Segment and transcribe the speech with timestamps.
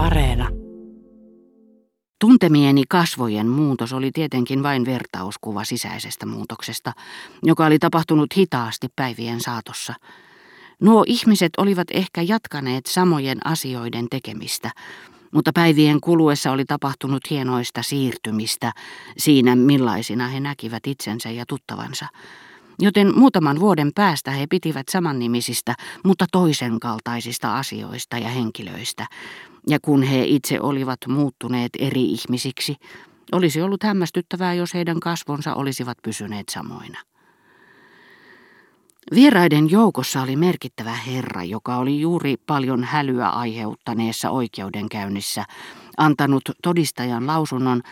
[0.00, 0.48] Areena.
[2.20, 6.92] Tuntemieni kasvojen muutos oli tietenkin vain vertauskuva sisäisestä muutoksesta,
[7.42, 9.94] joka oli tapahtunut hitaasti päivien saatossa.
[10.82, 14.70] Nuo ihmiset olivat ehkä jatkaneet samojen asioiden tekemistä,
[15.30, 18.72] mutta päivien kuluessa oli tapahtunut hienoista siirtymistä
[19.18, 22.06] siinä, millaisina he näkivät itsensä ja tuttavansa
[22.80, 25.74] joten muutaman vuoden päästä he pitivät samannimisistä,
[26.04, 29.06] mutta toisen kaltaisista asioista ja henkilöistä,
[29.66, 32.76] ja kun he itse olivat muuttuneet eri ihmisiksi,
[33.32, 36.98] olisi ollut hämmästyttävää, jos heidän kasvonsa olisivat pysyneet samoina.
[39.14, 45.44] Vieraiden joukossa oli merkittävä herra, joka oli juuri paljon hälyä aiheuttaneessa oikeudenkäynnissä
[46.00, 47.82] antanut todistajan lausunnon,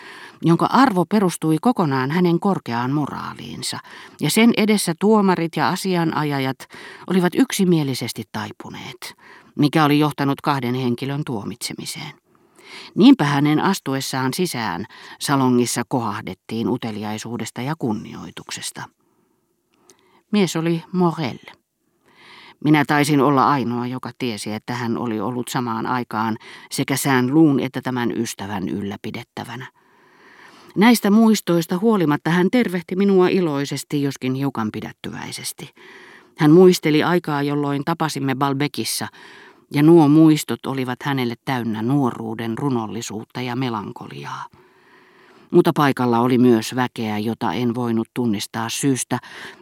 [0.43, 3.79] jonka arvo perustui kokonaan hänen korkeaan moraaliinsa,
[4.21, 6.59] ja sen edessä tuomarit ja asianajajat
[7.07, 9.15] olivat yksimielisesti taipuneet,
[9.59, 12.13] mikä oli johtanut kahden henkilön tuomitsemiseen.
[12.95, 14.87] Niinpä hänen astuessaan sisään
[15.21, 18.83] salongissa kohahdettiin uteliaisuudesta ja kunnioituksesta.
[20.33, 21.58] Mies oli Morel.
[22.65, 26.37] Minä taisin olla ainoa, joka tiesi, että hän oli ollut samaan aikaan
[26.71, 29.67] sekä sään luun että tämän ystävän ylläpidettävänä.
[30.77, 35.71] Näistä muistoista huolimatta hän tervehti minua iloisesti, joskin hiukan pidättyväisesti.
[36.39, 39.09] Hän muisteli aikaa, jolloin tapasimme Balbekissa,
[39.73, 44.45] ja nuo muistot olivat hänelle täynnä nuoruuden runollisuutta ja melankoliaa.
[45.51, 49.19] Mutta paikalla oli myös väkeä, jota en voinut tunnistaa syystä,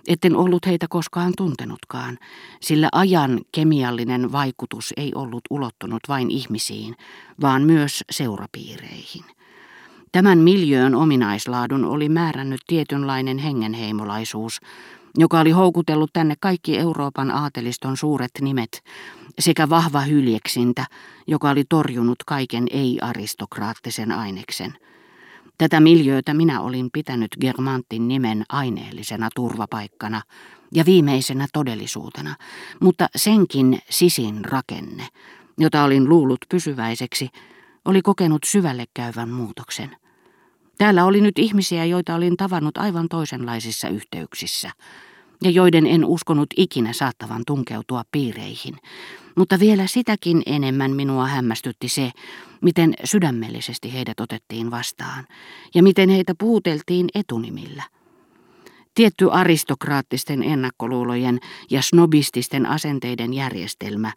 [0.09, 2.19] etten ollut heitä koskaan tuntenutkaan,
[2.61, 6.97] sillä ajan kemiallinen vaikutus ei ollut ulottunut vain ihmisiin,
[7.41, 9.25] vaan myös seurapiireihin.
[10.13, 14.61] Tämän miljöön ominaislaadun oli määrännyt tietynlainen hengenheimolaisuus,
[15.19, 18.83] joka oli houkutellut tänne kaikki Euroopan aateliston suuret nimet,
[19.39, 20.87] sekä vahva hyljeksintä,
[21.27, 24.75] joka oli torjunut kaiken ei-aristokraattisen aineksen–
[25.59, 30.23] Tätä miljöötä minä olin pitänyt Germantin nimen aineellisena turvapaikkana
[30.75, 32.37] ja viimeisenä todellisuutena,
[32.81, 35.09] mutta senkin sisin rakenne,
[35.59, 37.29] jota olin luullut pysyväiseksi,
[37.85, 39.97] oli kokenut syvälle käyvän muutoksen.
[40.79, 44.71] Täällä oli nyt ihmisiä, joita olin tavannut aivan toisenlaisissa yhteyksissä–
[45.43, 48.77] ja joiden en uskonut ikinä saattavan tunkeutua piireihin.
[49.37, 52.11] Mutta vielä sitäkin enemmän minua hämmästytti se,
[52.61, 55.27] miten sydämellisesti heidät otettiin vastaan
[55.75, 57.83] ja miten heitä puuteltiin etunimillä.
[58.95, 61.39] Tietty aristokraattisten ennakkoluulojen
[61.71, 64.13] ja snobististen asenteiden järjestelmä,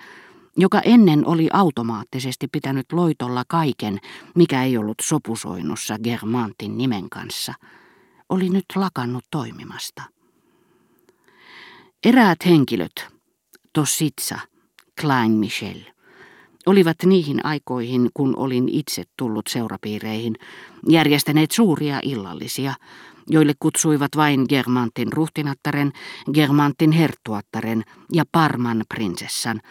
[0.57, 3.99] joka ennen oli automaattisesti pitänyt loitolla kaiken,
[4.35, 7.53] mikä ei ollut sopusoinnussa Germantin nimen kanssa,
[8.29, 10.18] oli nyt lakannut toimimasta.
[12.05, 13.07] Eräät henkilöt,
[13.73, 14.39] Tossitsa,
[15.01, 15.79] Klein Michel,
[16.65, 20.35] olivat niihin aikoihin, kun olin itse tullut seurapiireihin,
[20.89, 22.73] järjestäneet suuria illallisia,
[23.29, 25.91] joille kutsuivat vain Germantin ruhtinattaren,
[26.33, 27.83] Germantin herttuattaren
[28.13, 29.61] ja Parman prinsessan.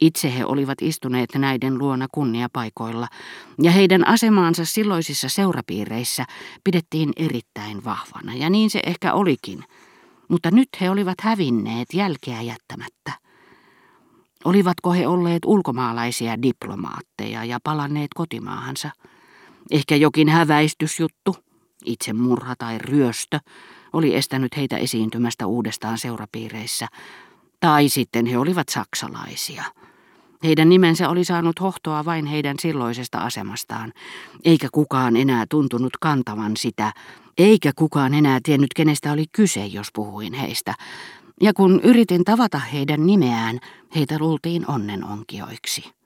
[0.00, 3.08] Itse he olivat istuneet näiden luona kunniapaikoilla,
[3.62, 6.24] ja heidän asemaansa silloisissa seurapiireissä
[6.64, 9.64] pidettiin erittäin vahvana, ja niin se ehkä olikin–
[10.28, 13.12] mutta nyt he olivat hävinneet jälkeä jättämättä.
[14.44, 18.90] Olivatko he olleet ulkomaalaisia diplomaatteja ja palanneet kotimaahansa?
[19.70, 21.36] Ehkä jokin häväistysjuttu,
[21.84, 23.38] itsemurha tai ryöstö,
[23.92, 26.86] oli estänyt heitä esiintymästä uudestaan seurapiireissä.
[27.60, 29.64] Tai sitten he olivat saksalaisia.
[30.44, 33.92] Heidän nimensä oli saanut hohtoa vain heidän silloisesta asemastaan,
[34.44, 36.92] eikä kukaan enää tuntunut kantavan sitä,
[37.38, 40.74] eikä kukaan enää tiennyt, kenestä oli kyse, jos puhuin heistä.
[41.40, 43.58] Ja kun yritin tavata heidän nimeään,
[43.94, 45.97] heitä luultiin onnenonkioiksi.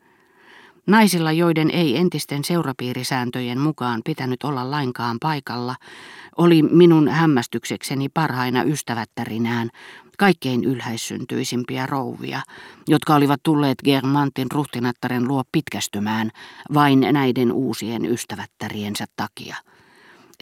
[0.87, 5.77] Naisilla, joiden ei entisten seurapiirisääntöjen mukaan pitänyt olla lainkaan paikalla,
[6.37, 9.71] oli minun hämmästyksekseni parhaina ystävättärinään
[10.19, 12.43] kaikkein ylhäissyntyisimpiä rouvia,
[12.89, 16.31] jotka olivat tulleet Germantin ruhtinattaren luo pitkästymään
[16.75, 19.57] vain näiden uusien ystävättäriensä takia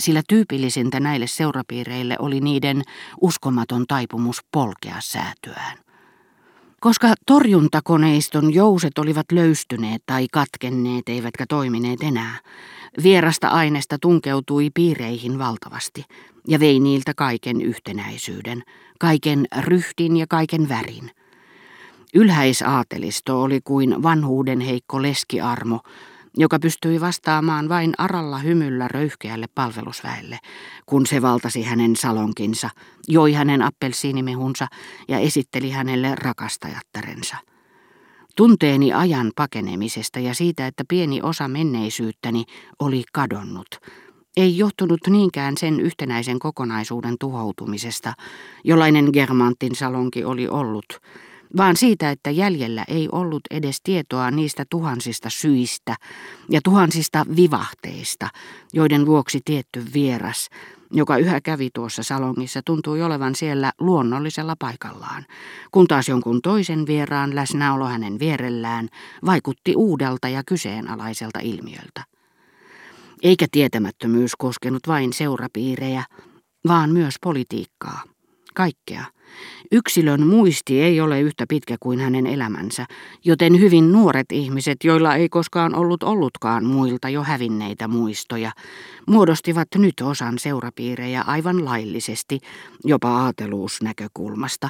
[0.01, 2.83] sillä tyypillisintä näille seurapiireille oli niiden
[3.21, 5.79] uskomaton taipumus polkea säätyään.
[6.81, 12.39] Koska torjuntakoneiston jouset olivat löystyneet tai katkenneet eivätkä toimineet enää,
[13.03, 16.05] vierasta aineesta tunkeutui piireihin valtavasti
[16.49, 18.63] ja vei niiltä kaiken yhtenäisyyden,
[18.99, 21.11] kaiken ryhdin ja kaiken värin.
[22.15, 25.81] Ylhäisaatelisto oli kuin vanhuuden heikko leskiarmo,
[26.37, 30.39] joka pystyi vastaamaan vain aralla hymyllä röyhkeälle palvelusväelle,
[30.87, 32.71] kun se valtasi hänen salonkinsa,
[33.09, 34.67] joi hänen appelsiinimehunsa
[35.09, 37.37] ja esitteli hänelle rakastajattarensa.
[38.37, 42.45] Tunteeni ajan pakenemisesta ja siitä, että pieni osa menneisyyttäni
[42.79, 43.69] oli kadonnut,
[44.37, 48.13] ei johtunut niinkään sen yhtenäisen kokonaisuuden tuhoutumisesta,
[48.65, 50.87] jollainen Germantin salonki oli ollut,
[51.57, 55.97] vaan siitä, että jäljellä ei ollut edes tietoa niistä tuhansista syistä
[56.51, 58.29] ja tuhansista vivahteista,
[58.73, 60.49] joiden vuoksi tietty vieras,
[60.91, 65.27] joka yhä kävi tuossa salongissa, tuntui olevan siellä luonnollisella paikallaan,
[65.71, 68.89] kun taas jonkun toisen vieraan läsnäolo hänen vierellään
[69.27, 72.05] vaikutti uudelta ja kyseenalaiselta ilmiöltä.
[73.23, 76.05] Eikä tietämättömyys koskenut vain seurapiirejä,
[76.69, 78.03] vaan myös politiikkaa.
[78.55, 79.05] Kaikkea.
[79.73, 82.87] Yksilön muisti ei ole yhtä pitkä kuin hänen elämänsä,
[83.25, 88.53] joten hyvin nuoret ihmiset, joilla ei koskaan ollut ollutkaan muilta jo hävinneitä muistoja,
[89.07, 92.39] muodostivat nyt osan seurapiirejä aivan laillisesti,
[92.85, 94.69] jopa aateluusnäkökulmasta.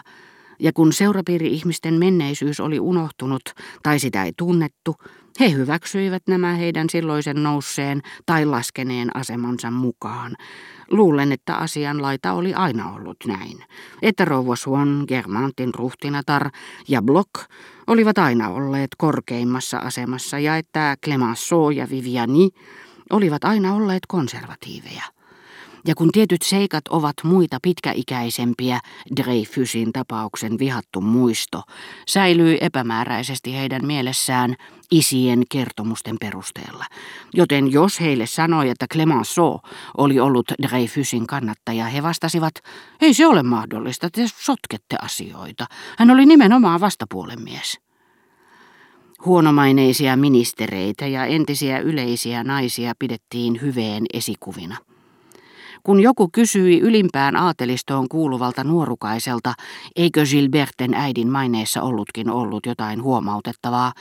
[0.60, 3.42] Ja kun seurapiiri-ihmisten menneisyys oli unohtunut
[3.82, 4.96] tai sitä ei tunnettu,
[5.40, 10.36] he hyväksyivät nämä heidän silloisen nousseen tai laskeneen asemansa mukaan.
[10.90, 13.64] Luulen, että asian laita oli aina ollut näin.
[14.02, 16.50] Että rouva Swan, Germantin ruhtinatar
[16.88, 17.30] ja Block
[17.86, 22.48] olivat aina olleet korkeimmassa asemassa ja että Clemenceau ja Viviani
[23.10, 25.19] olivat aina olleet konservatiiveja.
[25.86, 28.80] Ja kun tietyt seikat ovat muita pitkäikäisempiä,
[29.16, 31.62] Dreyfusin tapauksen vihattu muisto
[32.08, 34.56] säilyi epämääräisesti heidän mielessään
[34.90, 36.84] isien kertomusten perusteella.
[37.34, 39.58] Joten jos heille sanoi, että Clemenceau
[39.96, 42.54] oli ollut Dreyfusin kannattaja, he vastasivat,
[43.00, 45.66] ei se ole mahdollista, te sotkette asioita.
[45.98, 47.80] Hän oli nimenomaan vastapuolen mies.
[49.24, 54.76] Huonomaineisia ministereitä ja entisiä yleisiä naisia pidettiin hyveen esikuvina.
[55.82, 59.54] Kun joku kysyi ylimpään aatelistoon kuuluvalta nuorukaiselta,
[59.96, 63.92] eikö Gilberten äidin maineessa ollutkin ollut jotain huomautettavaa,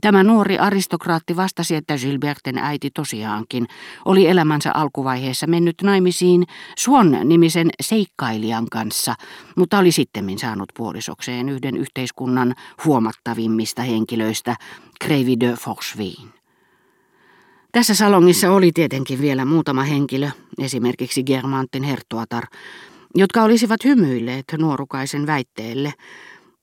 [0.00, 3.66] tämä nuori aristokraatti vastasi, että Gilberten äiti tosiaankin
[4.04, 6.44] oli elämänsä alkuvaiheessa mennyt naimisiin
[6.78, 9.14] Swan-nimisen seikkailijan kanssa,
[9.56, 12.54] mutta oli sittemmin saanut puolisokseen yhden yhteiskunnan
[12.84, 14.56] huomattavimmista henkilöistä,
[15.04, 16.38] Crevi de Forchevin.
[17.72, 22.44] Tässä salongissa oli tietenkin vielä muutama henkilö, esimerkiksi Germantin herttuatar,
[23.14, 25.94] jotka olisivat hymyilleet nuorukaisen väitteelle,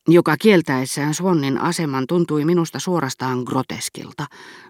[0.07, 4.25] joka kieltäessään Swannin aseman tuntui minusta suorastaan groteskilta,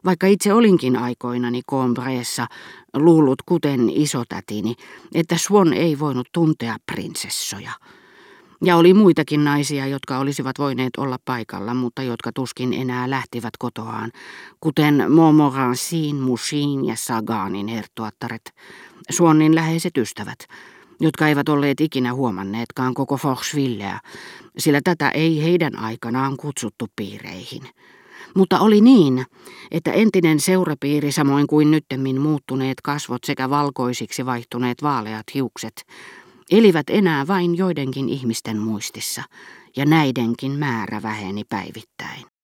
[0.06, 2.48] vaikka itse olinkin aikoinani Combreessa
[2.94, 4.76] luullut kuten isotätini,
[5.14, 7.72] että Swan ei voinut tuntea prinsessoja.
[8.63, 14.12] Ja oli muitakin naisia, jotka olisivat voineet olla paikalla, mutta jotka tuskin enää lähtivät kotoaan,
[14.60, 18.54] kuten Montmorencin, Mushin ja Saganin herttuattaret,
[19.10, 20.40] Suonnin läheiset ystävät,
[21.00, 24.00] jotka eivät olleet ikinä huomanneetkaan koko Forchevilleä,
[24.57, 27.63] sillä tätä ei heidän aikanaan kutsuttu piireihin.
[28.36, 29.25] Mutta oli niin,
[29.72, 35.86] että entinen seurapiiri samoin kuin nyttemmin muuttuneet kasvot sekä valkoisiksi vaihtuneet vaaleat hiukset
[36.51, 39.24] elivät enää vain joidenkin ihmisten muistissa,
[39.77, 42.35] ja näidenkin määrä väheni päivittäin.